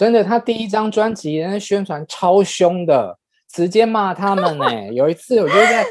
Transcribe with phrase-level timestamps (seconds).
[0.00, 3.18] 真的，他第一张专辑那宣传超凶的，
[3.52, 4.88] 直接骂他们呢、欸。
[4.96, 5.84] 有一次，我就在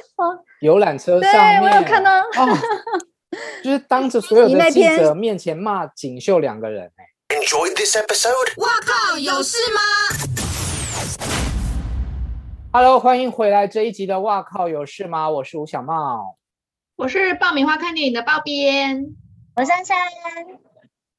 [0.61, 2.57] 游览车上面，我有看到，哦、
[3.63, 7.35] 就是当着所有的记者面前骂锦绣两个人、欸。
[7.35, 8.59] Enjoy this episode。
[8.59, 9.79] 哇靠，有事吗
[12.73, 15.29] ？Hello，欢迎回来这一集的哇靠有事吗？
[15.29, 16.35] 我是吴小茂，
[16.95, 19.05] 我是爆米花看电影的爆编，
[19.55, 19.95] 我珊珊。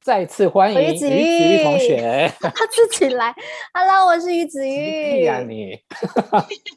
[0.02, 3.34] 再次欢迎于子玉同 学，他自己来。
[3.74, 5.24] Hello，我是于子 玉。
[5.24, 5.78] 呀你！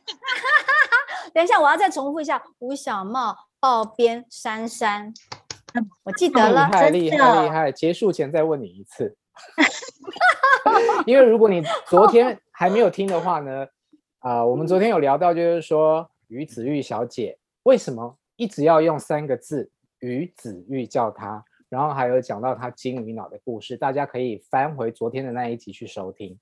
[1.33, 5.13] 等一下，我要再重复一下：吴小茂、鲍编、珊珊。
[6.03, 7.71] 我记得了，厉害厉害厉害！
[7.71, 9.15] 结束前再问你一次，
[11.05, 13.65] 因为如果你昨天还没有听的话呢，
[14.19, 21.45] 啊、呃，我们昨天有聊到，就是说于子玉小姐为什么一直要用三个字“于子玉”叫她。
[21.73, 26.37] 然后还有讲到他金鱼脑的故事，大家可以翻回昨天的那一集去收听。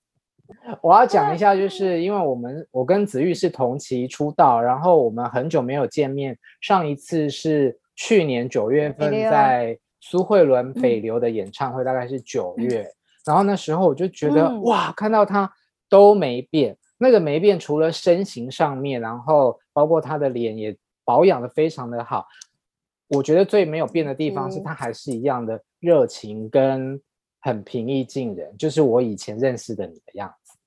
[0.81, 12.85] 我要讲一下，就是因为我们我跟子玉是同期出道，然后我们很久没有见面，上一次是去年九月份在苏慧伦北流的演唱会，大概是九月。
[13.25, 15.49] 然后那时候我就觉得哇，看到他
[15.87, 22.27] 都没变，那个没变，除了身形上面，然后包括他的脸也保养的非常的好。
[23.11, 26.99] 我觉得最没有变的地方是他还是一样的热情跟
[27.39, 30.57] 很平易近人，就是我以前认识的你的样子。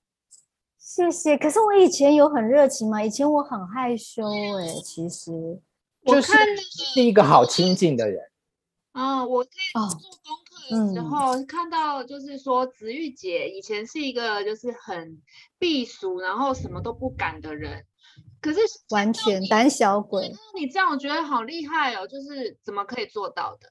[0.78, 1.36] 谢谢。
[1.38, 3.02] 可是我以前有很热情吗？
[3.02, 5.32] 以前我很害羞哎、欸，其实
[6.04, 6.32] 就是
[6.92, 8.22] 是一个好亲近的人。
[8.92, 15.20] 啊，我在做功课的时候看到，就是说子玉姐以前是一个就是很
[15.58, 17.84] 避俗，然后什么都不敢的人。
[18.44, 22.06] 可是完全胆小鬼，你这样我觉得好厉害哦！
[22.06, 23.70] 就是怎么可以做到的？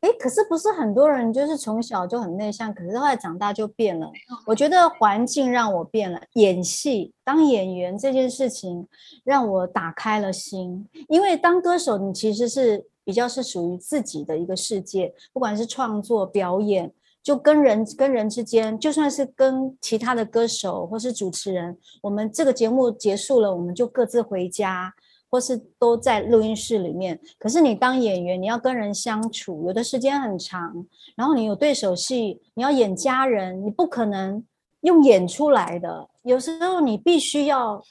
[0.00, 4.10] 哎，可是不是很多人就是从小就很内向，可是后来长大就变了。
[4.46, 8.88] 我觉得环境让我变了，演戏当演员这件事情
[9.22, 10.88] 让我打开了心。
[11.08, 16.90] 因为当歌手，你其实是比较是属于自己的一个世界，不管是创作、表演。
[17.26, 24.94] 就跟人跟人之间，就算是跟其他的歌手或是主持人，我们这个节目结束了，我们就各自回家，
[25.28, 27.18] 或是都在录音室里面。
[27.36, 30.86] 可是你当演员，你要跟人相处，有的时间很长，
[31.16, 34.46] 然后你有对手戏，你要演家人，你不可能
[34.82, 36.08] 用演出来的。
[36.22, 37.82] 有时候你必须要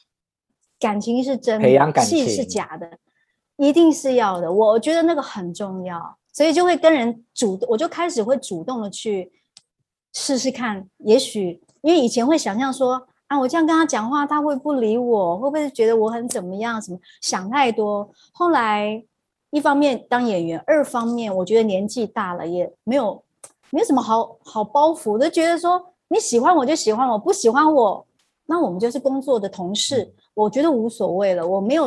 [0.80, 2.90] 感情是真的，戏是假的，
[3.58, 4.50] 一定是要的。
[4.50, 6.18] 我觉得那个很重要。
[6.36, 9.32] 所以就会跟人主动，我就开始会主动的去
[10.12, 10.86] 试试看。
[10.98, 16.82] 也许因为以前会想象说啊，我这样跟他讲话，他会不理我，会不会觉得我很怎么样？
[16.82, 18.12] 什么想太多。
[18.34, 19.02] 后来
[19.52, 23.24] 一方面当演员，二方面我觉得年纪大了，也没有
[23.70, 28.06] 没有什么好好包袱，就觉得说你喜欢我就喜欢我，不喜欢我，
[28.48, 31.48] 那我们就是工作的同事，我觉得无所谓了。
[31.48, 31.86] 我没有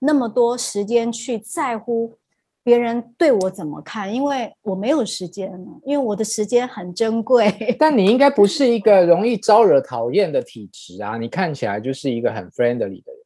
[0.00, 2.12] 那么多时间去在乎。
[2.64, 4.12] 别人对我怎么看？
[4.12, 7.54] 因为我没有时间了，因为我的时间很珍贵。
[7.78, 11.18] 但你应该不是一个容易招惹讨厌的体质啊！
[11.18, 13.22] 你看起来就是一个很 friendly 的人。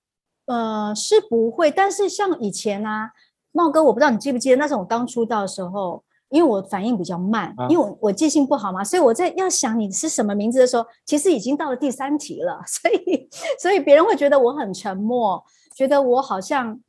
[0.46, 1.70] 呃，是不会。
[1.70, 3.12] 但是像以前啊，
[3.52, 12.60] 茂哥，我不知道你记不记得，那时候我刚出道的时候，因为我反应比较慢，啊、因为我我记性不好嘛，所以我在要想你是什么名字的时候，其实已经到了第三题了。
[12.66, 13.28] 所以，
[13.60, 15.40] 所以别人会觉得我很沉默，
[15.76, 16.80] 觉得我好像。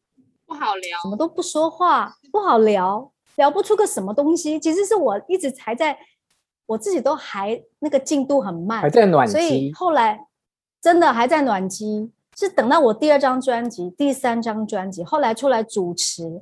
[0.50, 4.60] 不好聊，什么都不说话，不好聊，聊不出个什么东西。
[4.60, 5.96] 其实是我一直还在，
[6.66, 9.34] 我自己都还那个进度很慢，还在暖机。
[9.34, 10.26] 所以后来
[10.82, 16.42] 真的还在暖机，是等到我第二张专辑、第三张专辑，后来出来主持，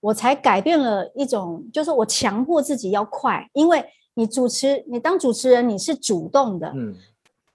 [0.00, 3.84] 我才改变了一种，就是我强迫自己要快，因为
[4.14, 6.96] 你主持，你当主持人你是主动的，嗯，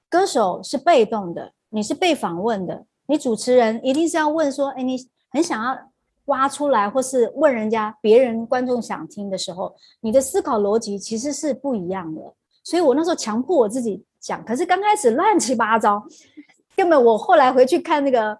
[0.07, 5.09] 歌手是被动的，你是被访问的，你主持人一定是要问说，哎，你。
[5.31, 5.77] 很想要
[6.25, 12.21] 挖出来，或是问人家别人观众想听的时候，你的思考逻辑其实是不一样的。
[12.63, 16.03] 所以我那时候强迫我自己讲，可是刚开始乱七八糟，
[16.75, 18.37] 根本我后来回去看那个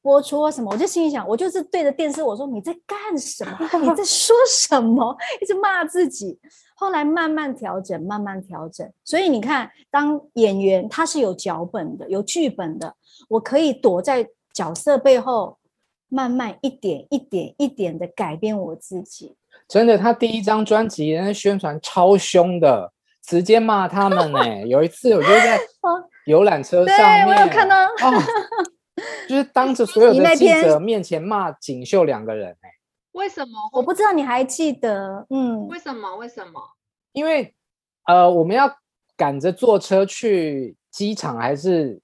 [0.00, 3.58] 播出或什么，我就心里想，我就是对着电视我说，你在干什么？
[3.80, 5.16] 你在 说什么？
[5.42, 6.38] 一直骂自己。
[6.76, 8.88] 后来慢慢调整，慢慢调整。
[9.04, 12.94] 所以你看，当演员他是有脚本的，有剧本的，
[13.28, 15.58] 我可以躲在角色背后。
[16.14, 19.36] 慢慢一点一点一点的改变我自己。
[19.66, 24.62] 真的，他第一张专辑那宣传超凶的，直接骂他们呢、欸。
[24.70, 25.58] 有一次，我就在
[26.26, 28.22] 游览车上面，我有看到，哦、
[29.28, 32.58] 就是当着所有的记者面前骂锦绣两个人、欸。
[33.12, 33.52] 为什么？
[33.72, 35.26] 我不知道你还记得？
[35.30, 36.14] 嗯，为什么？
[36.16, 36.60] 为什么？
[37.12, 37.52] 因为
[38.06, 38.70] 呃，我们要
[39.16, 42.00] 赶着坐车去机场还是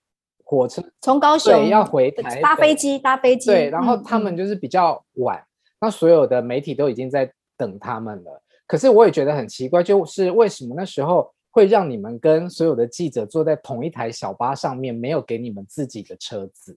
[0.50, 0.82] 火车？
[1.00, 3.46] 从高雄对要回台搭飞机，搭飞机。
[3.46, 5.46] 对，然后他们就是比较晚，嗯、
[5.82, 8.42] 那所有的媒体都已经在等他们了。
[8.66, 16.76] 可是我也觉得很奇怪，就是为什么那时候会让你们跟所有的记者坐在同一台小巴上面，没有给你们自己的车子？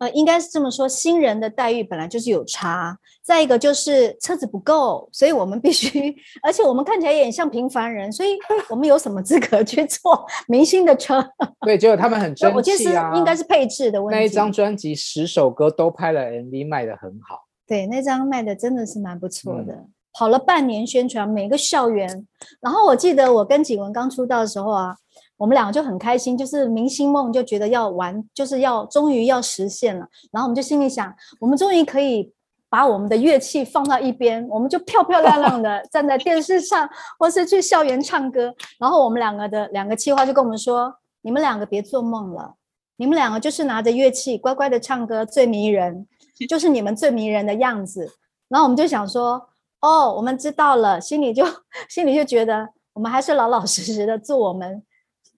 [0.00, 2.98] 呃，应该是这么说，新人的待遇本来就是有差。
[3.22, 8.30] 再一个就是车子不够，所以我们必须， 而且我们看起来也很像平凡人，所以
[8.70, 11.22] 我们有什么资格 去坐明星的车？
[11.60, 12.56] 对，结果他们很争气啊。
[12.56, 12.72] 我觉
[13.12, 14.18] 得应该是配置的问题。
[14.18, 17.40] 那一张专辑十首歌都拍了 MV，卖的很好。
[17.66, 22.26] 对，那张卖的真的是蛮不错的，嗯、跑了半年宣传，每个校园。
[22.62, 24.96] 然后我记得我跟景文刚出道的时候啊。
[25.40, 30.06] 我们两个就很开心，就是明星梦就觉得要完，就是要终于要实现了。
[30.30, 31.10] 然后我们就心里想，
[31.40, 32.30] 我们终于可以
[32.68, 36.86] 把我们的乐器放到一边，我们就漂漂亮亮的 站在电视上，
[37.18, 38.54] 或是去校园唱歌。
[38.78, 42.56] 然后我们两个的两个企划就跟我们说：“你们两个别做梦了，
[42.98, 46.06] 你们两个就是拿着乐器乖乖的唱歌最迷人，
[46.46, 48.06] 就是你们最迷人的样子。”
[48.48, 49.48] 然后我们就想说
[49.80, 51.46] ：“哦，我们知道了。”心里就
[51.88, 54.82] 心里就觉得我们还是老老实实的做我们。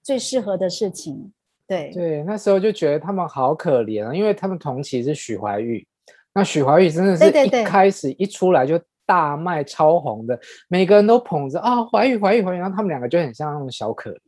[0.02, 1.32] 最适合的事情，
[1.66, 5.87] 对对，那时候就觉得他们好可怜啊，因为他们同期是许怀玉，
[6.34, 14.19] 那许怀玉真的是一开始一出来就大卖超红的，对对对，每个人都捧着啊，怀玉怀玉怀玉，然后他们两个就很像那种小可怜。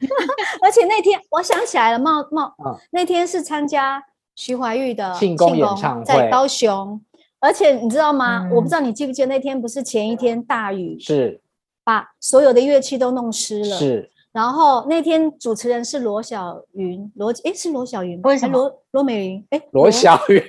[0.62, 4.02] 而且那天我想起来了，茂茂，嗯、那天是参加
[4.34, 6.98] 许怀玉的庆功演唱会，在高雄，
[7.38, 8.44] 而且你知道吗？
[8.44, 11.40] 嗯、我不知道你记不记得那天不是前一天大雨，是
[11.84, 14.10] 把所有的乐器都弄湿了，是。
[14.32, 19.46] 然后那天主持人是罗小云，罗诶是罗小云，还罗罗美玲？
[19.50, 20.42] 诶罗小云，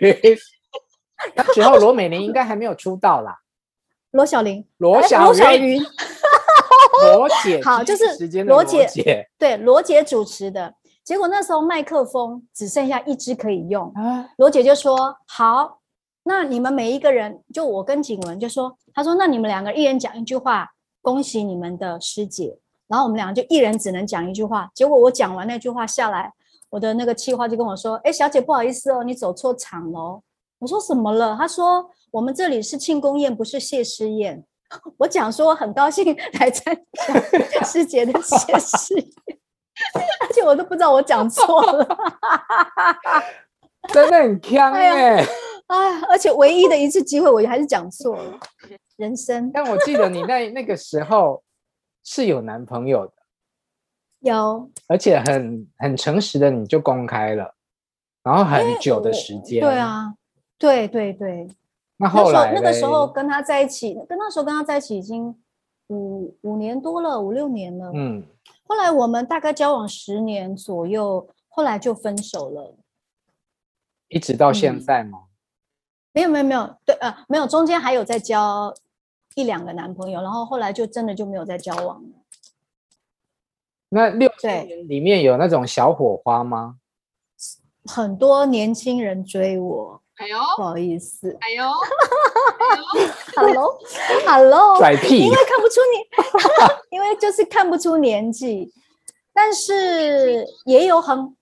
[1.36, 3.40] 那时候罗美玲应该还没有出道啦。
[4.12, 5.82] 罗小玲，罗小云，
[7.02, 10.76] 罗姐， 好，就是罗姐，对，罗姐主持的。
[11.04, 13.92] 结果那时候麦克风只剩下一支可以用，
[14.38, 15.80] 罗姐就说：“好，
[16.24, 20.70] 那你们每一个人，就我跟景文就说，他说那你们两个一人讲一句话，
[21.02, 22.60] 恭喜你们的师姐。”
[22.92, 26.30] 然后我们两个就一人只能讲一句话，结果我讲完那句话下来，
[26.70, 30.22] 我的那个气话就跟我说：“哎，小姐不好意思哦，你走错场了。”
[30.60, 34.44] 我说：“什么了？”他说：“我们这里是庆功宴，不是谢师宴。”
[35.00, 39.40] 我讲说我很高兴来参加 师姐的谢师宴，
[40.28, 41.98] 而且我都不知道我讲错了，
[43.94, 45.26] 真的很呛哎！
[45.68, 48.40] 哎，而且唯一的一次机会，我还是讲错了，
[48.98, 49.50] 人生。
[49.54, 51.42] 但我记得你那那个时候。
[52.04, 53.14] 是有男朋友的，
[54.20, 57.56] 有，而且很很诚实的，你就公开了，
[58.24, 60.14] 然后很久的时间，对啊，
[60.58, 61.48] 对对对。
[61.98, 65.40] 那后来那个时候跟他在一起，跟那时候跟他在一起已经
[65.88, 67.92] 五五年多了，五六年了。
[67.94, 68.24] 嗯，
[68.64, 72.76] 后来我们大概交往十年左右，后来就分手了。
[74.08, 75.20] 一直到现在吗？
[75.22, 75.30] 嗯，
[76.14, 78.74] 没有没有没有，对呃，没有，中间还有在交。
[79.36, 82.10] 一两个男朋友，然后后来就真的就没有再交往了。
[83.90, 86.78] 那六年里面有那种小火花吗？
[87.86, 91.64] 很多年轻人追我，哎呦，不好意思，哎呦，
[93.36, 96.06] Hello，Hello，拽屁，因为看不出你，
[96.96, 98.72] 因为就是看不出年纪，
[99.34, 101.36] 但是也有很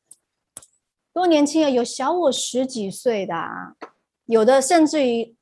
[1.12, 3.74] 多年轻人，有小我十几岁的啊，
[4.26, 5.36] 有的甚至于。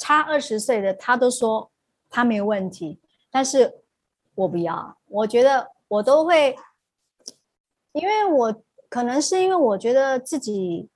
[0.00, 1.70] 差二十岁的他都说
[2.08, 2.98] 他没有问题，
[3.30, 3.82] 但是
[4.34, 4.96] 我不要。
[5.06, 6.56] 我觉得我都会，
[7.92, 10.88] 因为我可能是因为我觉得自己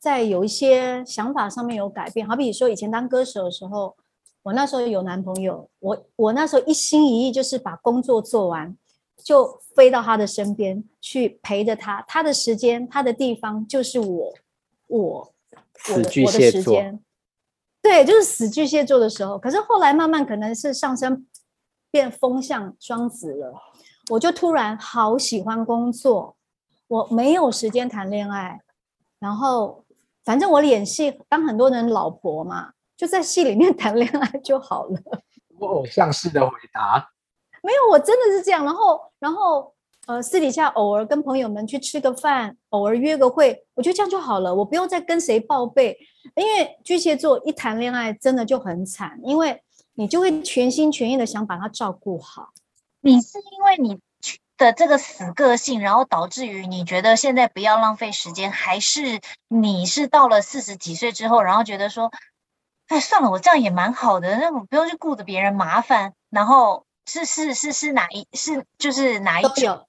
[0.00, 2.26] 在有一些想法上面有改变。
[2.26, 3.96] 好比说以前当歌手的时候，
[4.42, 8.76] 我那时候有男朋友，我我那时候一心一意就是把工作做完，
[9.22, 12.04] 就飞到他的身边去陪着他。
[12.08, 14.34] 他的时间，他的地方就是我，
[14.88, 15.32] 我
[15.90, 17.00] 我的我的时间。
[17.88, 21.26] 对，就是死巨蟹座的时候，可是后来慢慢可能是上升，
[21.90, 23.54] 变风向双子了，
[24.10, 26.36] 我就突然好喜欢工作，
[26.88, 28.60] 我没有时间谈恋爱，
[29.18, 29.86] 然后
[30.22, 35.00] 反正我演戏当很多人老婆嘛，就在戏里面 谈恋爱就好了。
[35.58, 37.10] 我偶像式的回答，
[37.62, 39.74] 没有，我真的是这样，然后然后。
[40.08, 44.54] 呃，私底下偶尔跟朋友们去吃个饭，偶尔约个会，我觉得这样就好了。
[44.54, 45.98] 我不用再跟谁报备，
[46.34, 49.62] 因为巨蟹座一谈恋爱真的就很惨，因为
[49.92, 52.48] 你就会全心全意的想把他照顾好。
[53.02, 54.00] 你是因为你
[54.56, 62.10] 的这个死个性，然后导致于你觉得现在不要浪费时间，还是你是到了四十几岁之后，然后觉得说，
[62.86, 66.86] 哎，算了，我这样也蛮好的，那我不用去顾着别人麻烦，然后。
[67.10, 69.87] 是是是是哪一是就是哪一种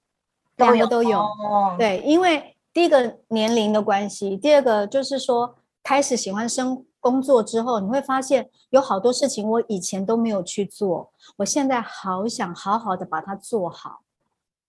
[0.60, 1.18] 两个都有。
[1.18, 14.02] 哦、对，因为第一个年龄的关系，第二个就是说开始喜欢生工作之后，你会发现有好多事情我以前都没有去做，我现在好想好好的把它做好，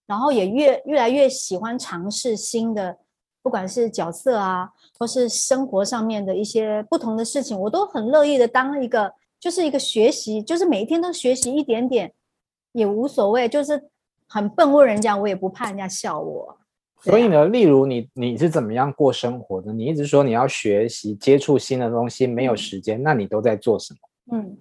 [0.07, 2.97] 然后也越越来越喜欢尝试新的，
[3.43, 9.13] 不管是角色啊，或是生活上面的一些不同的事情，我都很乐意的当一个。
[9.41, 12.13] 就是一个学习，就是每一天都学习一点点，
[12.73, 13.49] 也无所谓。
[13.49, 13.89] 就是
[14.31, 16.57] 很笨问人家，我也不怕人家笑我。
[17.01, 19.73] 所以呢，例如你你是怎么样过生活的？
[19.73, 24.37] 你一直说你要学习接触新的东西，没有时间，那你都在做什么？
[24.37, 24.57] 嗯。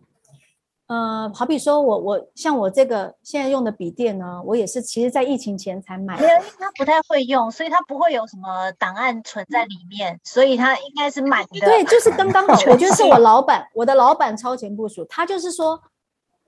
[0.86, 6.22] 呃，好比说我我像我这个现在用的笔电呢，我也是其实在疫情前才买的。
[6.24, 11.60] 因为他不太会用，所以他不会有什么档案存在里面，所以他应该是满的。
[11.60, 12.54] 对，就是刚刚好。
[12.66, 15.80] 我觉得是我 老板，我的老板超前部署，他就是说，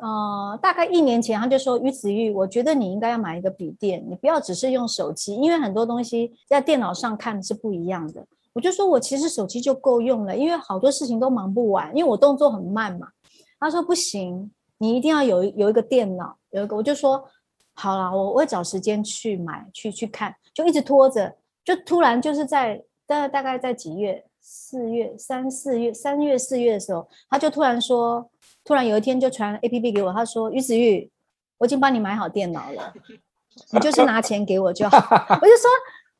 [0.03, 8.27] 呃，大概一年前他就说，于子玉，我觉得你应该要买一个笔电，你不要只是用手机，因为很多东西在电脑上看是不一样的。
[8.53, 13.07] 我就说我其实手机就够用了，因为好多事情都忙不完，因为我动作很慢嘛。
[13.61, 17.25] 他说不行，你一定要有有一个电脑，有一个我就说
[17.75, 21.33] 好了，我我会找时间去买去去看，就一直拖着，
[21.65, 28.29] 就突然就是在大大概在几月，四月三四月三月四月的时候，他就突然说，
[28.65, 31.11] 突然有一天就传 APP 给我，他说于子玉，
[31.59, 32.93] 我已经帮你买好电脑了，
[33.73, 34.99] 你就是拿钱给我就好，
[35.41, 35.71] 我就说。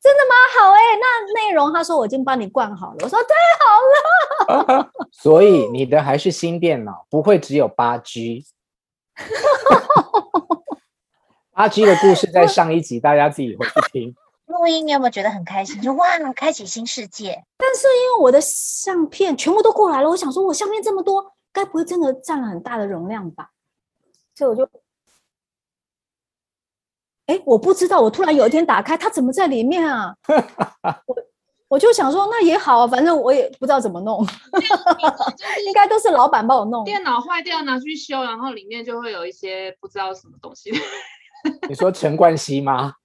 [0.03, 0.35] 真的吗？
[0.59, 2.97] 好哎，那内容他说我已经帮你灌好了。
[3.03, 3.33] 我说太
[3.63, 3.79] 好
[4.75, 4.91] 了。
[5.13, 8.45] 所以你的还是新电脑，不会只有八 G。
[11.55, 14.13] 八 G 的故事在上一集，大家自己回去听。
[14.47, 15.81] 录音，你有没有觉得很开心？
[15.81, 17.41] 就哇，开启新世界。
[17.57, 23.51] 但是因为我的相片全部都过来了，我想说我相片这么多，该不会真的占了很大的容量吧？
[24.35, 24.69] 所以我就。
[27.25, 30.13] 哎，我不知道，我突然有一天打开，它怎么在里面啊？
[31.07, 31.15] 我
[31.69, 34.19] 我就想说，那也好，反正我也不知道怎么弄，
[35.65, 36.83] 应该都是老板帮我弄。
[36.83, 40.69] 电脑坏掉拿去修，然后里面就会有一些不知道什么东西。
[41.69, 42.95] 你说陈冠希吗？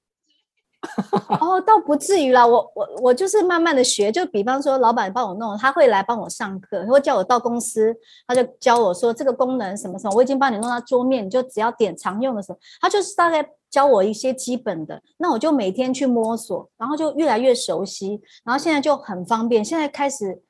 [1.41, 7.95] 哦，倒不至于啦，我我我就是慢慢的学，就比方说老板帮我弄，他会来帮我上课，他会叫我到公司，
[8.29, 20.41] 他就教我说这个功能什么什么，我已经帮你弄到桌面，你就只要点常用的时候，他就是大概教我一些基本的，那我就每天去摸索，然后就越来越熟悉，然后现在就很方便，现在开始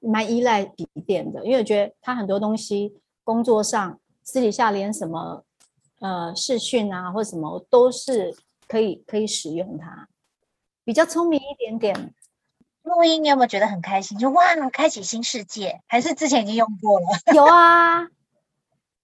[0.00, 5.44] 蛮依赖笔电的，因为我觉得他很多东西工作上私底下连什么
[6.00, 8.34] 呃视讯啊或什么都是。
[8.68, 10.08] 可以可以使用它，
[10.84, 12.14] 比较聪明一点点。
[12.82, 14.16] 录音你有没有觉得很开心？
[14.16, 14.42] 就哇，
[14.72, 17.06] 开启新世界，还是之前已经用过了？
[17.34, 18.06] 有啊，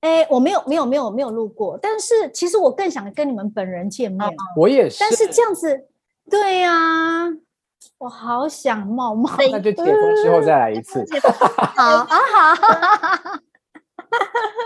[0.00, 4.30] 哎，我没有没有没有没有录过，但是其实我更想跟你们本人见面。
[4.56, 4.98] 我也是。
[5.00, 5.88] 但是这样子，
[6.30, 7.28] 对呀、啊，
[7.98, 9.30] 我好想冒冒。
[9.50, 11.04] 那就解封之后再来一次。
[11.76, 13.40] 好啊好。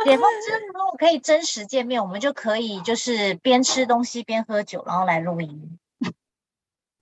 [0.04, 5.78] 解封之后，如果可以真实见面，我们就可以就是边吃东西边喝酒，然后来录音。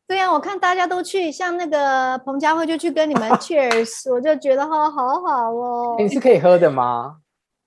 [0.07, 5.97] 对呀、啊，我看大家都去，像那个彭佳慧就去跟你们 Cheers， 我就觉得哈好好哦。
[5.99, 7.19] 你是可以喝的吗？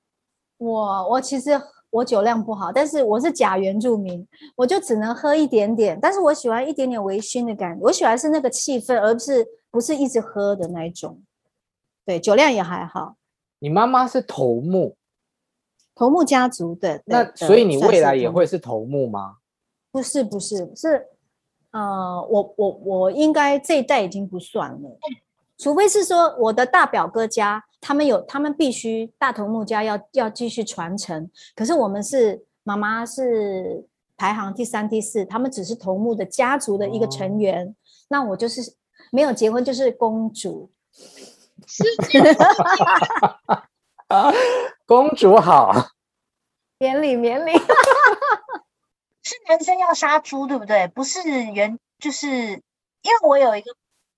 [0.57, 5.97] 我我其实我酒量不好，但是我是假原住民，我就只能喝一点点。
[5.99, 11.21] 但是我喜欢一点点微醺的感觉，我喜欢是那个气氛，而不是不是一直喝的那一种。
[12.05, 13.15] 对，酒量也还好。
[13.59, 14.95] 你妈妈是头目，
[15.95, 19.37] 头目家族的，那所以你未来也会是头目吗？
[19.91, 21.07] 不是，不是，是，
[21.71, 24.99] 呃，我我我应该这一代已经不算了，
[25.57, 31.27] 除非是说我的大表哥家，他们有，他们必须大头目家要要继续传承。
[31.55, 33.83] 可是我们是妈妈是
[34.15, 37.67] 排行第三、第四，他们只是头目的家族的一个成员。
[37.67, 37.73] 哦、
[38.09, 38.61] 那我就是
[39.11, 40.69] 没有结婚，就是公主。
[41.65, 41.83] 是
[44.85, 45.71] 公主好，
[46.77, 47.53] 免礼免礼，
[49.23, 50.87] 是男生要杀猪对不对？
[50.87, 53.71] 不是原就是，因为我有一个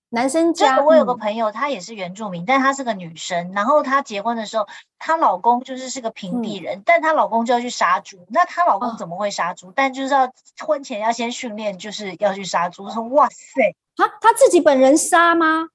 [0.10, 3.51] 男生家，我有个朋友，她也是原住民，嗯、但她是个女生。
[3.53, 4.67] 然后她结婚的时候，
[5.00, 8.25] 她老公就是是个平地人，嗯、但她老公就要去杀猪。
[8.29, 9.69] 那她老公怎么会杀猪？
[9.69, 10.31] 哦、但就是要
[10.65, 12.89] 婚前要先训练，就是要去杀猪。
[12.89, 15.69] 说哇塞，啊，她自己本人杀吗？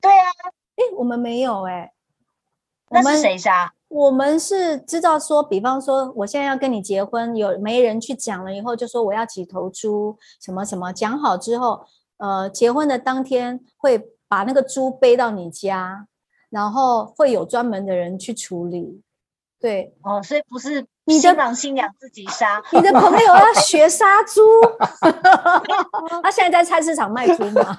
[0.00, 0.26] 对啊。
[0.76, 1.92] 哎，我们没有哎，
[2.90, 3.72] 那是谁杀？
[3.88, 16.08] 我们是知道说，比方说，我现在要跟你结婚，有媒人去讲了以后，就说我要几头猪，什么什么，讲好之后，呃，结婚的当天会把那个猪背到你家，
[16.50, 19.00] 然后会有专门的人去处理。
[19.60, 24.42] 对哦，所以不是你的新郎新娘自己杀，你的朋友要 学杀猪，
[26.20, 27.62] 他现在在菜市场卖猪吗？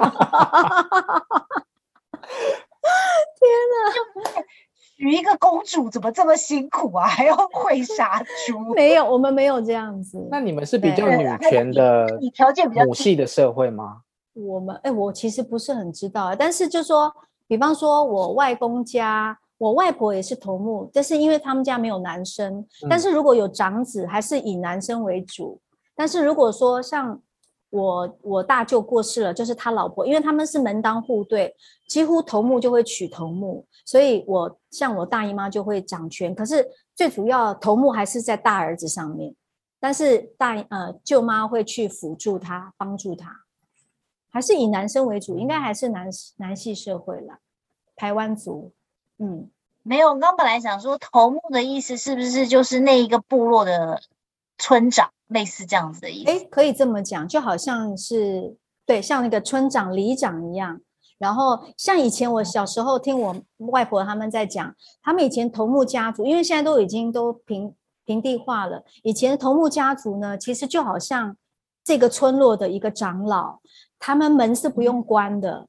[4.98, 7.06] 娶一个公主怎么这么辛苦啊？
[7.08, 8.74] 还要会杀猪？
[8.74, 10.28] 没有，我们没有这样子。
[10.32, 14.02] 那你们是比较女权的，你条件比较母系的社会吗？
[14.34, 17.14] 我们哎，我其实不是很知道，但是就说，
[17.48, 25.60] 比方说我外公家，我外婆也是头目，但是因为他们家没有男生，但是如果有长子，还是以男生为主。
[25.96, 27.18] 但是如果说像
[27.76, 31.54] 我我大舅过世了，就是他老婆，因为他们是门当户对，
[31.90, 36.34] 几乎头目就会娶头目，所以我像我大姨妈就会掌权。
[36.34, 36.66] 可是
[36.96, 39.36] 最主要头目还是在大儿子上面，
[39.80, 43.30] 但是大呃舅妈会去辅助他，帮助他，
[44.32, 47.40] 还是以男生为主，应该还是男男系社会了。
[47.98, 48.72] 台湾族，
[49.20, 49.50] 嗯，
[49.84, 50.10] 没有。
[50.14, 54.02] 我刚本来想说头目的意思是不是就是那一个部落的
[54.58, 55.12] 村长？
[55.28, 58.56] 类似这样子的意思，哎，可以这么讲，就好像是
[58.86, 60.80] 对，像那个村长、里长一样。
[61.18, 63.36] 然后像以前我小时候听我
[63.72, 68.84] 外婆他们在讲，他们以前头目家族，因为现在都已经都平平地化了。
[69.02, 71.36] 以前头目家族呢，其实就好像
[71.84, 73.60] 这个村落的一个长老，
[73.98, 75.68] 他们门是不用关的，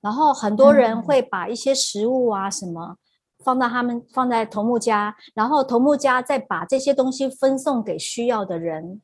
[0.00, 2.96] 然后很多人会把一些食物啊什么。
[3.44, 9.00] 放到他们放在头目家，然后头目家再把这些东西分送给需要的人。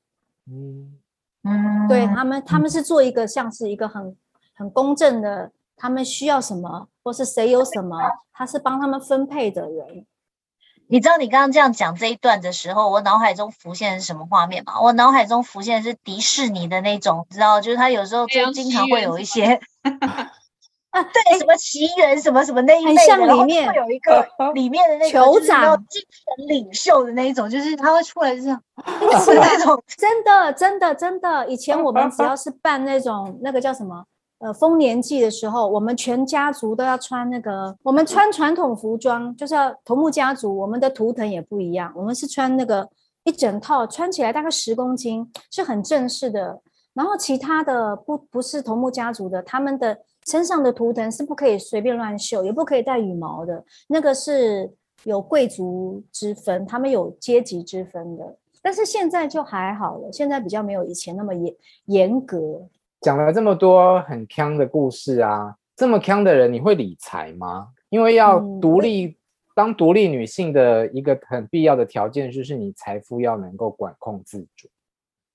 [0.50, 0.98] 嗯
[1.42, 4.16] 嗯，对他们，他们是做一个像是一个很
[4.54, 7.96] 很公正的，他们需要什么或是谁有什么，
[8.32, 10.06] 他是帮他们分配的人。
[10.88, 14.80] 你知道你刚刚这样讲这一段的时候，我脑海中浮现的是什么画面吗？
[14.80, 19.60] 我脑海中浮现的是迪士尼的那种，知道，就是他有时候就经常会有一些。
[20.96, 28.62] 啊，对，什么奇缘，什么什么那一类的，像里面会有一个 里面的那个酋长，精神领袖的那一种，就是他会出来 这样，
[29.22, 31.46] 是那种真的，真的，真的。
[31.48, 34.02] 以前我们只要是办那种那个叫什么
[34.38, 42.88] 呃丰年祭的时候，我们全家族都要穿那个，我们穿传统服装，就是要头目家族，我们的图腾也不一样，我们是穿那个
[43.24, 46.62] 一整套，穿起来大概十公斤，是很正式的。
[46.94, 49.98] 然后其他的不不是头目家族的，他们的。
[50.26, 53.64] 身上的图腾是不可以随便乱绣，也不可以带羽毛的。
[53.86, 54.68] 那个是
[55.04, 58.36] 有贵族之分，他们有阶级之分的。
[58.60, 62.68] 但是现在就还好了，现在比较没有以前那么严严格。
[63.02, 67.68] 讲了这么多很锵的故事啊，这么锵的人，你会理财吗？
[67.90, 69.14] 因为要独立，嗯、
[69.54, 74.68] 当独立女性的一个很必要的条件，就是你财富要能够管控自主。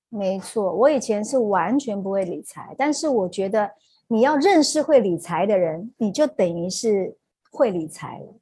[0.10, 3.71] 没错，我以前是完全不会理财，但是我觉得。
[4.12, 7.15] 你要认识会理财的人，你就等于是
[7.50, 8.36] 会理财了。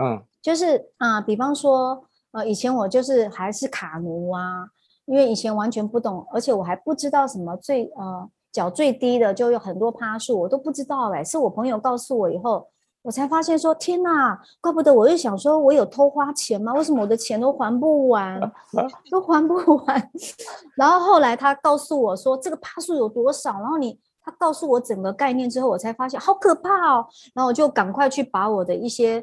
[0.00, 4.68] 嗯，就是啊、呃，比方说，呃，以前我就是还是卡奴啊，
[5.06, 12.68] 因为以前完全不懂，而且我还不知道什么最呃缴最低的就有很多趴数，我都不知道哎，是我朋友告诉我以后，
[13.02, 16.72] 我才发现说天哪，怪不得我就想说我有偷花钱吗？
[16.72, 18.40] 为什么我的钱都还不完，
[19.10, 20.10] 都还不完？
[20.78, 23.98] 然后后来他告诉我说这个趴数有多少，然后你。
[24.24, 27.06] 他告诉我整个概念之后，我才发现好可怕哦。
[27.34, 29.22] 然后我就赶快去把我的一些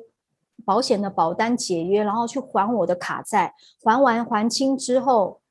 [0.63, 3.55] 保险的保单解约，然后去还我的卡债。
[3.83, 5.41] 还完还清之后，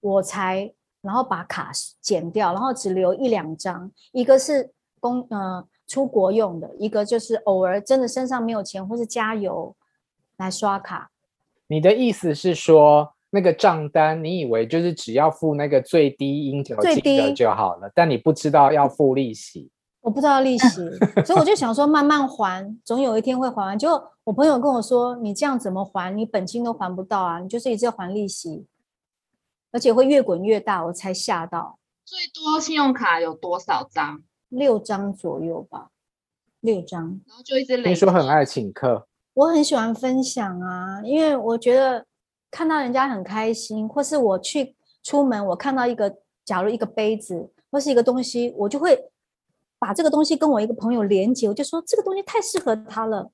[0.00, 9.76] 我才然后把卡剪掉，然后只留一两张，一个是公呃出国用的，一个就是偶尔真的身上没有钱或是加油
[10.38, 11.12] 来刷卡。
[11.68, 13.12] 你的意思是说？
[13.30, 19.70] 那个账单，你以为就是只要付那个最低应缴金额就好了，但你不知道要付利息。
[20.00, 20.68] 我不知道利息，
[21.24, 23.76] 所以我就想说慢慢还， 总有一天会还完。
[23.76, 26.14] 结果我朋友跟我说：“你这样怎么还？
[26.14, 27.40] 你本金都还不到啊！
[27.40, 28.64] 你就是一直要还利息，
[29.72, 31.80] 而且会越滚越大。”我才吓到。
[32.04, 34.22] 最多信用卡有多少张？
[34.48, 35.88] 六张左右吧，
[36.60, 37.20] 六张。
[37.26, 37.82] 然后就一直累。
[37.82, 42.06] 听说很爱请客，我很喜欢分享啊，因为我觉得。
[42.56, 49.10] 看到人家很开心，或是我去出门，我看到一个，假如一个杯子或是一个东西，我就会
[49.78, 53.30] 把这个东西跟我一个朋友连接，我就说这个东西太适合他了，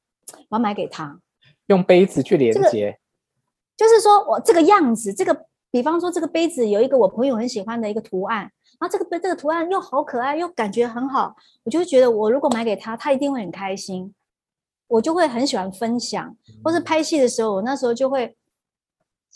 [0.48, 1.20] 我要买给他。
[1.66, 2.96] 用杯子去连接，这个，
[3.76, 14.12] 就是说我这个样子，这个比方说这个杯子有一个我朋友很喜欢的一个图案，然后这个杯这个图案又好可爱，又感觉很好，我就会觉得我如果买给他，他一定会很开心，
[14.88, 18.37] 我就会很喜欢分享，或是拍戏的时候，我那时候就会。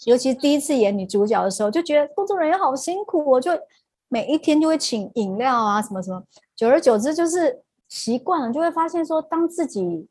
[0.05, 3.51] 尤其第一次演女主角的时候，就觉得工作人员好辛苦，我就
[4.09, 6.23] 每一天就会请饮料啊，什么什么。
[6.55, 10.07] 久而久之，就是习惯了，就会发现说，当自己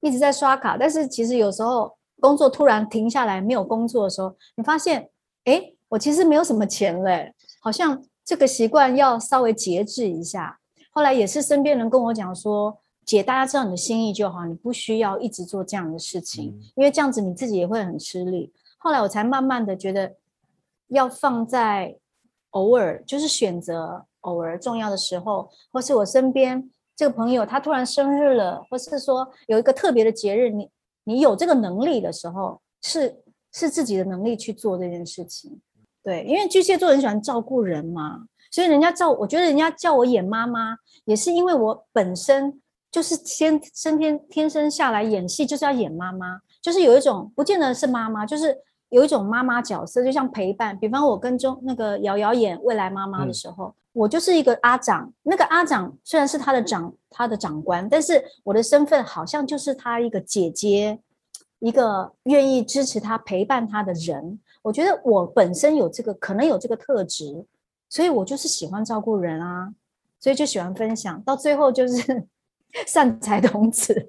[0.00, 5.10] 一直在刷卡，但是其实有时候工作突然停下来没有工作的时候，你发现，
[5.44, 10.58] 哎，我其实没有什么钱嘞，好像这个习惯要稍微节制一下。
[10.92, 18.52] 后来也是身边人跟我讲说，姐，大家知道你的心意就好，你不需要一直做这样的事情，嗯、因为这样子你自己也会很吃力。
[18.82, 20.16] 后来我才慢慢的觉得，
[20.88, 21.98] 要放在
[22.50, 30.70] 偶尔，就是选择偶尔重要的时候，或是我身边这个朋友他突然生日了，或是说有一个特别的节日，你
[31.04, 35.60] 你有这个能力的时候，是是自己的能力去做这件事情。
[36.02, 38.24] 对，因为巨蟹座很喜欢照顾人嘛。
[38.50, 48.58] 所以人家叫我觉得人家叫我演妈妈，也是因为我本身就是先生天天生下来演戏就是要演妈妈，就是有一种不见得是妈妈，就是
[48.90, 50.78] 有一种妈妈角色，就像陪伴。
[50.78, 55.12] 比方我跟中那个瑶瑶演未来妈妈的时候，嗯、我就是一个阿长。
[55.22, 61.00] 那个阿长虽然是他的长他的长官，但是我的身份好像就是他一个姐姐，
[61.58, 64.38] 一个愿意支持他陪伴他的人。
[64.62, 67.46] 我觉得我本身有这个可能有这个特质。
[67.92, 69.74] 所以我就是喜欢照顾人啊，
[70.20, 72.24] 所以就喜欢分享，到最后就是
[72.86, 74.06] 善财童子。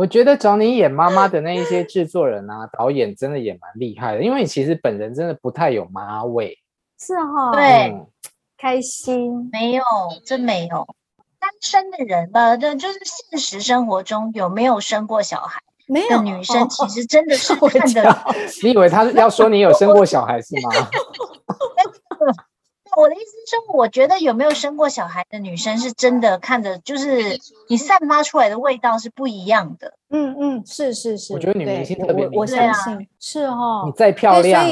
[0.00, 6.56] 我觉得找你演妈妈的那一些制作人啊、导演真的也蛮厉害的，因为你其实本人真的不太有妈味。
[6.98, 8.06] 是哈、哦，对，嗯、
[8.56, 9.84] 开心没有，
[10.24, 10.86] 真没有。
[11.38, 15.60] 单身的人吧，对，就是现实生活中有没有生过小孩？
[15.86, 16.22] 没有。
[16.22, 18.16] 女生其实真的是 看的。
[18.62, 20.70] 你以为他要说你有生过小孩是吗？
[22.96, 29.94] 我的意思是说，我觉得有没有生过小孩的女生是真的看着，就是你散发出来的味道是不一样的。
[30.10, 31.32] 嗯嗯，是是是。
[31.32, 33.84] 我觉得女明星特别我相信是哦。
[33.86, 34.64] 你再漂亮，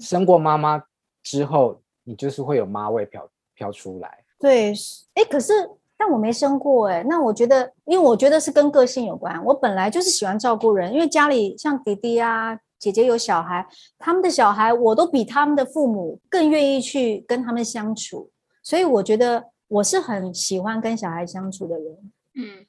[0.00, 0.82] 生过妈妈
[1.22, 4.18] 之后，你就是会有妈味飘飘出来。
[4.38, 4.72] 对，
[5.14, 5.52] 哎，可是
[5.96, 9.44] 但我没生过哎，那我觉得，因为我觉得是跟个性有关。
[9.44, 12.58] 我本来就是喜欢照顾人，因为家里像弟弟啊。
[12.82, 13.64] 姐姐有小孩，
[13.96, 18.28] 他们的小孩我都比他们的父母更愿意去跟他们相处，
[18.60, 21.96] 所以我觉得我是很喜欢跟小孩相处的人。
[22.34, 22.66] 嗯，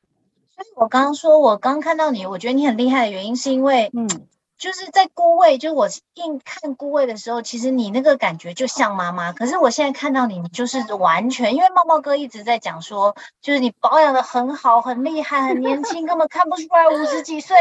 [0.56, 4.08] 所以我刚刚说，我刚看到你，我觉得你很厉害的原因是因为，嗯，
[4.56, 17.58] 就是在孤位，就是我硬看孤位的时候，其实你那个感觉就像妈妈，可是我现在看到你，你就是完全，因为茂茂哥一直在讲说，就是你保养的很好，很厉害，很年轻，根本看不出来五十几岁。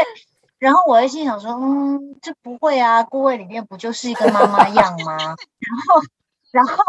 [0.63, 5.17] 然后我的心想说，嗯，这不会啊，顾问里面不就是一个妈妈样吗？
[5.17, 5.35] 然
[5.85, 6.01] 后，
[6.51, 6.83] 然后，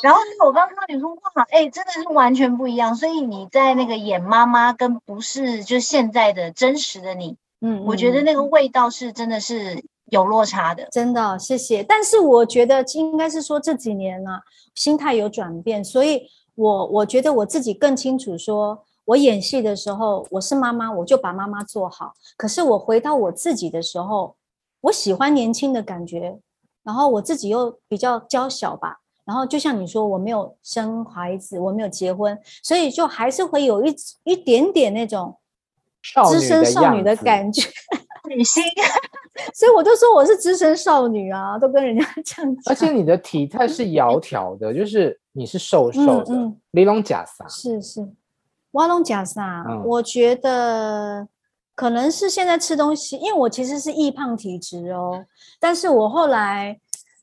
[0.00, 2.94] 然后我刚刚看到你说，哇，哎，真的是完全不一样。
[2.94, 11.82] 所以你在那个演妈妈跟不是就现在的真实的你，嗯，我觉得那个味道是真的是有落差的，真的，谢谢。
[11.82, 14.38] 但是我觉得应该是说这几年呢，
[14.76, 18.84] 心态有转变，所以我我觉得我自己更清楚说。
[19.06, 22.12] 我演戏的时候，我是妈妈，我就把妈妈做好。
[22.36, 24.36] 可是我回到我自己的时候，
[24.80, 26.38] 我喜欢年轻的感觉，
[26.82, 28.98] 然后我自己又比较娇小吧。
[29.24, 35.36] 然后就像你说，我没有生孩子，我没有结婚，所以就还是会有一一点点那种
[36.28, 37.62] 资深少女的感觉，
[38.28, 38.62] 女性。
[39.52, 42.72] 所以我就说我是资深少女啊，都跟人家这样讲。
[42.72, 46.34] 而且你的体态是窈窕的，就是你是瘦瘦的，
[46.70, 48.08] 玲珑假发，是是。
[48.72, 49.64] 挖龙假啥？
[49.68, 51.26] 嗯、我觉得
[51.74, 55.24] 可能是现在吃东西，因为我其实是易胖体质哦。
[55.58, 56.78] 但是我后来，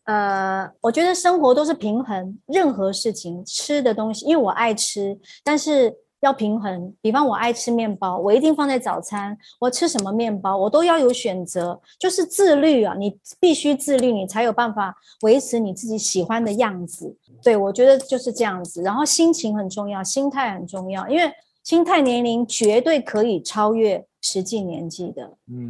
[0.05, 6.93] 呃，我觉得生活都是平衡，任何事情吃的东西，因为我爱吃，但是要平衡。
[7.01, 9.37] 比方我爱吃面包，我一定放在早餐。
[9.59, 12.95] 我吃什么面包，我都要有选择，就是自律啊！
[12.97, 17.15] 你必须自律，你才有办法维持你自己喜欢的样子。
[17.43, 18.81] 对，我觉得就是这样子。
[18.81, 21.31] 然后心情很重要，心态很重要，因为
[21.63, 25.37] 心态年龄绝对可以超越实际年纪的。
[25.47, 25.69] 嗯，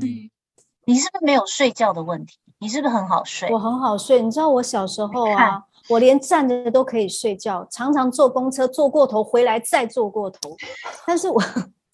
[0.86, 2.38] 你是不是没有睡觉的问题？
[2.60, 3.50] 你是不是很好睡？
[3.52, 4.22] 我很好睡。
[4.22, 10.56] 你知道我小时候啊，看我连站着都可以睡觉，常常坐公车坐过头回来再坐过头。
[11.06, 11.41] 但是我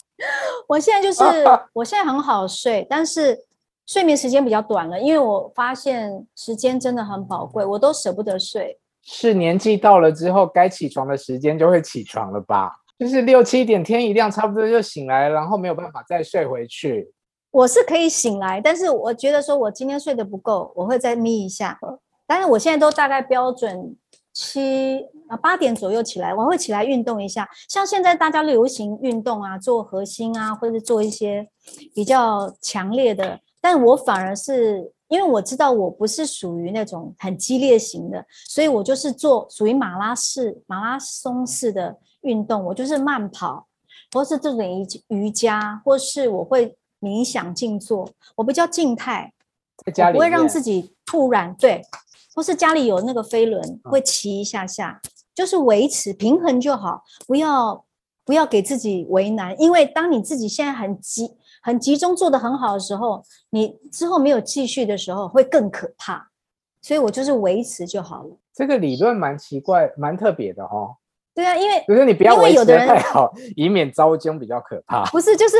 [0.67, 1.23] 我现在就是
[1.73, 3.37] 我现在很好睡，但是
[3.87, 8.79] 睡眠时间比较短了，因为我发现时间真的很宝贵，我都舍不得睡。
[9.01, 12.71] 是年纪到了之后，该起床的时间就会起床了吧？
[12.99, 17.11] 就是六七点天一亮，差不多就醒来，然后没有办法再睡回去。
[17.49, 21.79] 我是可以醒来，但是我觉得说我今天睡得不够，我会再眯一下。
[22.29, 23.97] 但是我现在都大概标准
[24.31, 27.49] 七啊八点左右起来，我会起来运动一下。
[27.67, 31.49] 像现在大家流行运动啊，做核心啊，或者是做一些
[31.95, 34.93] 比较强烈的，但我反而是。
[35.09, 42.63] 因为我知道我不是属于那种很激烈型的，所以我就是做属于马拉式、马拉松式的运动。
[42.63, 43.65] 我就是慢跑，
[44.11, 48.07] 或是这种瑜瑜伽，或是我会冥想静坐。
[48.35, 49.33] 我比较静态，
[49.83, 51.81] 在家里不会让自己突然对，
[52.33, 57.85] 或是家里有那个飞轮会骑一下下，嗯、就是维持平衡就好，不要
[58.23, 66.29] 不要给自己为难，因为当你自己现在很急很集中做得很好的时候，你之后没有继续的时候会更可怕，
[66.81, 68.37] 所以我就是维持就好了。
[68.53, 70.95] 这个理论蛮奇怪，蛮特别的哦。
[71.33, 75.05] 对啊，因为就是你不要维持的太好，以免遭殃比较可怕。
[75.05, 75.57] 不是，就是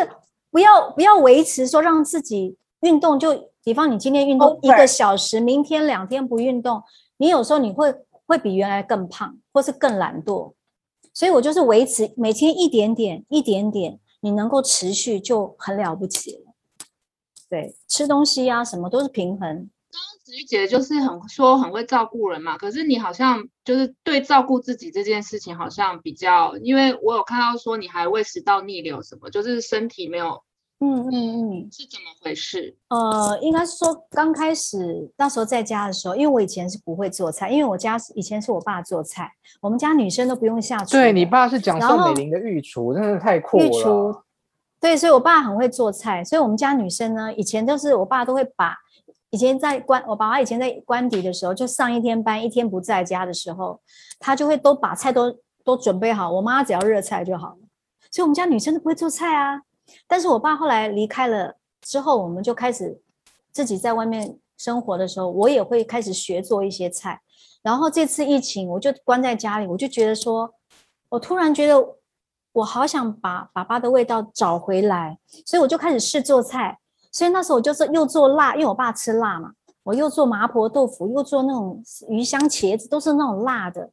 [0.52, 6.82] 不要不要维持说让自己运动，就比方你今天运动一个小时明天两天不运动，
[7.18, 7.94] 你有时候你会
[8.26, 10.54] 会比原来更胖，或是更懒惰。
[11.14, 16.54] 所以我就是维持每天一点点一点点，你能够持续就很了不起了。
[17.50, 19.70] 对，吃东西啊什么都是平衡。
[20.24, 30.44] 子玉姐就是很说很会照顾人嘛，可是你好像就是对照顾自己这件事情好像比较，因为我有看到说你还胃食道逆流什么，就是身体没有，
[30.82, 32.76] 嗯嗯嗯，是怎么回事？
[32.88, 39.30] 呃，应该是说刚开始那时候在家的时候，因为我以前是不会做菜，因为我家以前是我爸做菜，
[39.62, 40.92] 我们家女生都不用下厨。
[40.92, 43.66] 对，你爸是讲宋美龄的御厨，真的太酷了。
[43.66, 44.16] 御厨，
[44.80, 48.76] 对，所以我爸很会做菜，所以我们家女生呢，以前都是我爸都会把。
[49.32, 53.80] 以前在官，我爸爸以前在官邸的时候，就上一天班，一天不在家的时候，
[54.18, 55.32] 他就会都把菜都
[55.64, 57.58] 都准备好，我妈只要热菜就好了。
[58.10, 59.62] 所以，我们家女生都不会做菜啊。
[60.08, 63.02] 但是我爸后来离开了之后，我们就开始
[63.52, 67.22] 自己在外面生活的时候，我也会开始学做一些菜。
[67.62, 70.54] 然后这次疫情，我就关在家里，我就觉得说，
[71.10, 71.96] 我突然觉得
[72.54, 76.80] 我好想把爸爸的味道找回来，所以我就开始试做菜。
[77.12, 79.52] 所以那时候我就是又做辣，因为我爸吃辣嘛，
[79.84, 83.92] 我又做麻婆豆腐，又做那种鱼香茄子，都是那种辣的。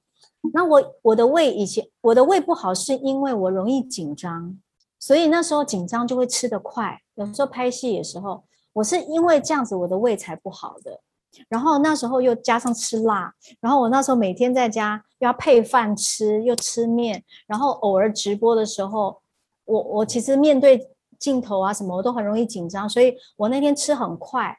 [0.53, 4.57] 那我我的胃以前我的胃不好，是因为我容易紧张，
[4.99, 7.01] 所以那时候紧张就会吃得快。
[7.15, 11.01] 有时候拍戏的时候，我是因为这样子我的胃才不好的。
[11.49, 19.21] 然后那时候又加上吃辣，然后我那时候每天在家要配饭吃，又吃面，然后偶尔直播的时候，
[19.65, 20.91] 我我其实面对。
[21.19, 24.55] 镜头啊，什么我都很容易紧张，所以我那天吃很快，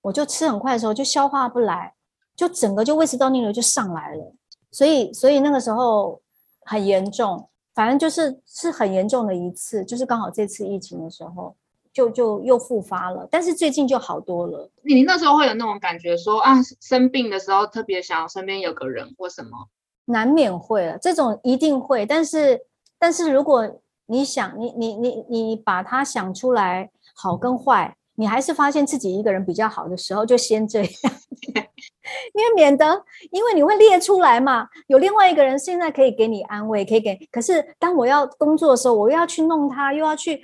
[0.00, 1.92] 我就吃很快的时候就消化不来，
[2.34, 4.32] 就整个就胃食道逆流就上来了，
[4.70, 6.22] 所以所以那个时候
[6.62, 11.54] 很严重，反正就是是很严重的一次，就是刚好这次疫情的时候
[11.92, 14.70] 就就又复发了，但是最近就好多了。
[14.82, 19.68] 你那时候会有那种感觉说啊，生病的时候特别想要身边有个人或什么？
[20.06, 22.60] 难免会了，这种一定会，但是
[22.98, 23.80] 但是如果。
[24.06, 30.88] 你想，你你你你把它想出来，好跟坏，你还是发现自己一个人比较好的时候，就先这样，
[32.34, 40.42] 因为免得，因为你会列出来嘛，有另外一个人现在可以给你安慰，可以给，可是当我要工作的时候，我又要去弄他，又要去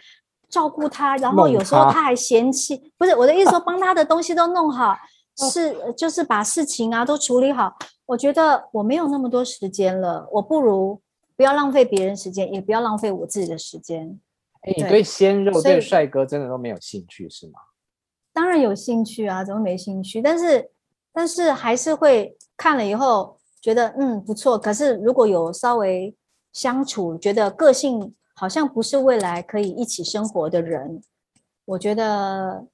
[0.48, 4.96] 照顾他，然后有时候他还嫌弃，不是我的意思说，帮他的东西都弄好，
[5.50, 7.72] 是就是把事情啊都处理好，
[8.06, 11.00] 我觉得我没有那么多时间了，我不如。
[11.36, 14.20] 不要浪费别人时间，也不要浪费我自己的时间。
[14.62, 17.60] 哎，你对鲜肉、对帅哥真的都没有兴趣是吗？
[18.32, 20.22] 当然有兴趣啊，怎么没兴趣？
[20.22, 20.70] 但是，
[21.12, 24.58] 但是还是会看了以后觉得嗯不错。
[24.58, 26.14] 可是如果有稍微
[26.52, 31.02] 相处，觉得个性好像不是未来可以一起生活的人，
[31.64, 32.66] 我觉得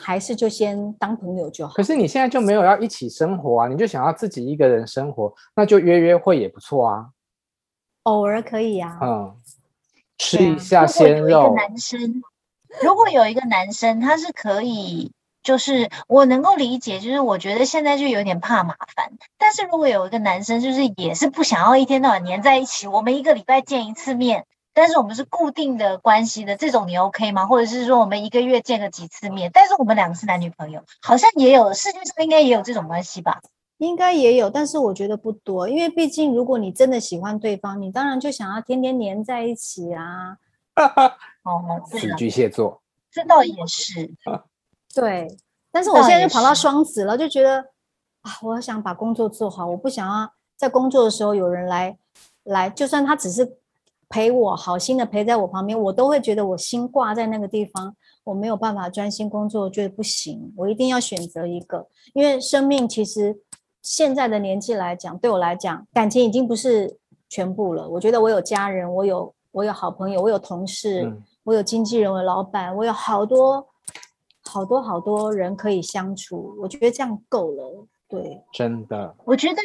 [0.00, 1.74] 还是就先当朋友就好。
[1.74, 3.68] 可是你现在就没有要一起生活啊？
[3.68, 7.10] 你就想要自己一个人生活，那就约约会也不错啊。
[8.04, 9.36] 偶尔可以呀、啊，嗯，
[10.18, 11.26] 吃一下鲜肉。
[11.30, 12.22] 如果有一个男生，
[12.82, 19.12] 如果有一个男生，他是可以，就是我能够理解，就是我觉得现在就有点怕麻烦。
[19.38, 27.46] 但是如果有一个男生，就是也是不想要一天到晚黏在一起，我们一个礼拜见一次面，但是我们是固定的关系的，这种你 OK 吗？
[27.46, 33.40] 或者是说我们一个月见个几次面，但是我们两个是男女朋友，好像也有，世界上应该也有这种关系吧？
[33.78, 40.36] 应该也有，但是我觉得不多，因为毕竟如果你真的喜欢对方，你当然就想要天天黏在一起啊。
[41.44, 41.62] 哦，
[41.96, 44.12] 是巨蟹座，这倒也是。
[44.94, 45.28] 对，
[45.70, 47.60] 但是我现在就跑到双子了，就觉得
[48.22, 51.96] 啊，我想把工作做好，我不想要在工作的时候有人来
[52.44, 53.58] 来，就算他只是
[54.08, 63.40] 陪我，好心的陪在我旁边，我都会觉得我心挂在那个地方，我没有办法专心工作，我觉得不行，我一定要选择一个，因为生命其实。
[63.88, 66.98] 现在的年纪来讲，对我来讲，感情已经不是
[67.30, 67.88] 全部了。
[67.88, 73.66] 我觉得我有家人，我有我有好朋友，我有同事，嗯、我有经纪人，我有老板，我有好多
[74.44, 76.54] 好多好多人可以相处。
[76.60, 77.86] 我觉得这样够了。
[78.10, 79.16] 对，真的。
[79.24, 79.62] 我觉得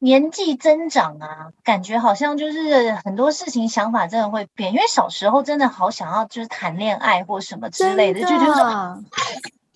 [0.00, 4.72] 年纪增长啊，感觉好像就是很多事情想法真的会变。
[4.72, 9.04] 因为小时候真的好想要就是谈恋爱或什么之类的，的就觉得说。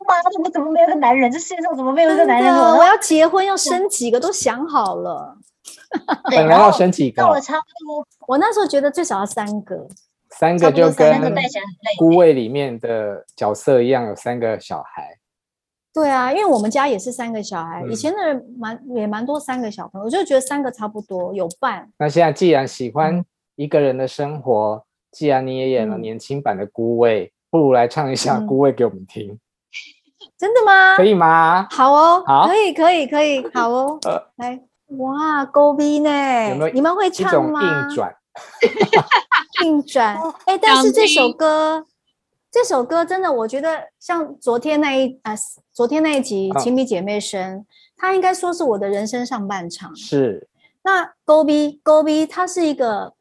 [0.08, 1.30] 妈的，我怎么没有个男人？
[1.30, 2.52] 这世界上怎么没有一个男人？
[2.52, 5.36] 我要结婚要生几个都想好了。
[6.30, 7.22] 本来要生几个？
[7.22, 8.06] 到了差不多。
[8.26, 9.86] 我那时候觉得最少要三个。
[10.30, 11.34] 三个就跟
[11.98, 15.18] 孤味里面的角色一样，有三个小孩。
[15.92, 21.90] 对啊，因为我们家也是三个小孩，嗯、以前的人蛮也蛮多三个小朋友，我就觉得三个差不多有伴。
[21.98, 23.24] 那现在既然喜欢
[23.56, 29.38] 一个人的生活，嗯、既然你也演了年轻版的孤味，嗯、不如来唱一下孤味给我们听。
[30.20, 30.96] 嗯、真的吗？
[30.96, 31.66] 可以吗？
[31.70, 33.98] 好哦，好，可以，可以，可以， 好哦。
[34.04, 34.60] 呃、来，
[34.98, 36.10] 哇，勾逼呢？
[36.50, 37.60] 有没有你们会唱吗？
[37.62, 38.14] 硬转。
[39.64, 41.84] 硬转，哎、欸，但是这首歌，
[42.50, 45.34] 这首歌真的，我觉得像昨天那一啊，
[45.72, 47.58] 昨天那一集《情比姐妹声》，
[47.96, 49.94] 它应该说是我的人生上半场。
[49.96, 50.48] 是。
[50.82, 53.12] 那勾逼勾逼，它是一个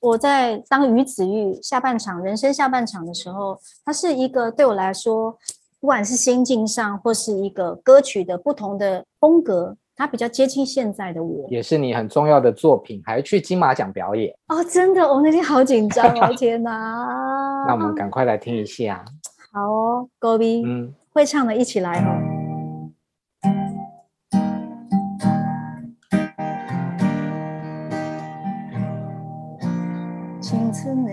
[0.00, 5.38] 我在当于子玉下半场人生下半场的时候，它是一个对我来说，
[5.82, 9.76] 不管是心境上或是一个歌曲的不同的风格。
[9.94, 14.64] 它比较接近现在的我，也是你很重要的作品，还去金马奖表演哦！
[14.64, 16.32] 真的，我那天好紧张哦！
[16.38, 17.64] 天哪！
[17.66, 19.04] 那我们赶快来听一下。
[19.52, 22.08] 好哦，高 B，嗯，会唱的一起来哦。
[30.40, 31.04] 青春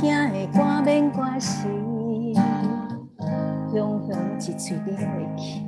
[0.00, 1.66] 听的歌免关系。
[3.72, 5.02] 雄雄一喙你会
[5.36, 5.60] 去，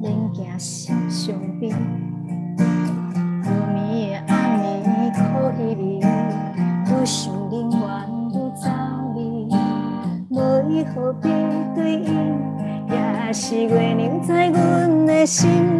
[0.00, 1.68] 免惊心伤悲。
[3.42, 5.18] 暝暝的暗暝苦
[5.58, 6.00] 暜暝，
[6.86, 7.80] 愈想宁愿
[8.30, 8.70] 愈走
[9.16, 9.48] 离。
[10.30, 11.28] 无伊何必
[11.74, 12.06] 对伊，
[12.88, 15.73] 也是月亮在阮的心。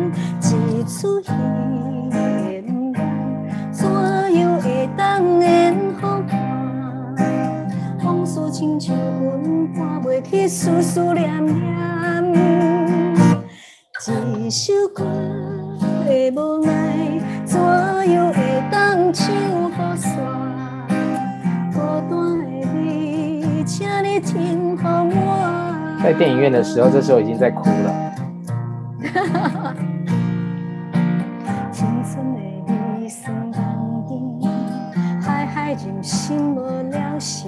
[26.65, 28.15] 时候，这时候已经在哭了。
[31.71, 32.41] 青春的
[32.99, 33.63] 你酸甘
[34.09, 34.51] 甜，
[35.21, 37.47] 海海人生无了时。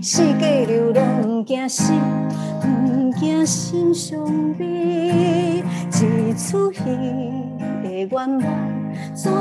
[0.00, 1.98] 四界流浪，不惊心，
[2.60, 2.66] 不
[3.18, 4.18] 惊心伤
[4.54, 5.64] 悲。
[6.06, 6.80] 一出戏
[7.82, 8.42] 的圆满，
[9.14, 9.32] 怎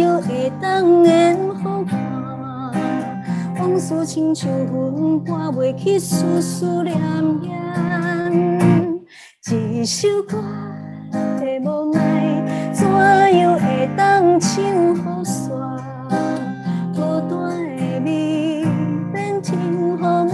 [0.00, 1.98] 样会当演好看？
[3.58, 6.96] 往事亲像阮搬袂去，思思念
[7.40, 7.61] 念。
[9.82, 10.40] 一首歌
[11.12, 12.88] 的无奈，怎
[13.36, 15.50] 样会当唱好煞？
[16.94, 18.64] 孤单的味
[19.12, 20.30] 变成好我。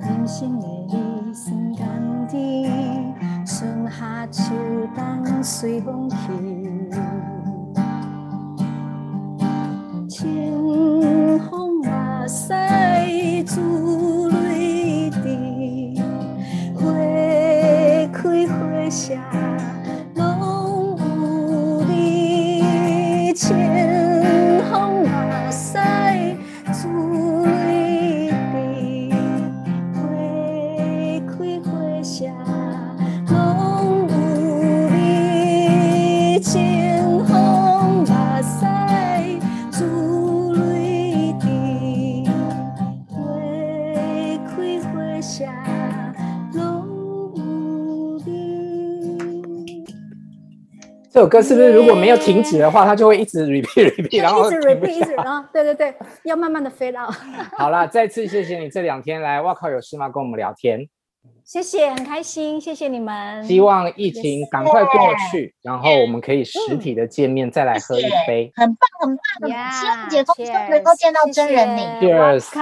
[0.00, 3.14] 人生的旅程甘甜，
[3.46, 4.52] 春夏秋
[4.96, 6.49] 冬随风去。
[18.90, 19.29] 想。
[51.20, 57.14] 这首歌是不是如果没有停止的话，它就会一直 repeat repeat，然后一直 repeat 一直，然后对对对，要慢慢的 fade out。
[57.58, 60.08] 好啦，再次谢谢你这两天来，哇靠，有事吗？
[60.08, 60.88] 跟我们聊天。
[61.44, 63.44] 谢谢，很开心，谢谢你们。
[63.44, 64.94] 希望疫情赶快过
[65.30, 68.50] 去，然后我们可以实体的见面，再来喝一杯。
[68.54, 71.82] 很棒，很棒，希望解封之后能够见到真人你。
[72.00, 72.58] Cheers。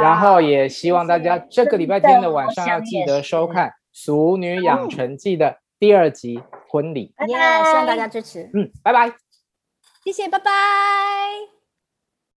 [0.00, 6.40] 然后也希望大家这个礼拜天的晚上要记得收看《俗女养成记》的第二集。
[6.72, 7.36] 婚礼，耶！
[7.64, 8.48] 希望大家支持。
[8.54, 9.12] 嗯，拜拜。
[10.04, 11.59] 谢谢，拜拜。